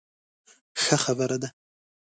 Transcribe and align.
ښه 0.83 0.95
خبره 1.03 1.35
ده. 1.41 1.49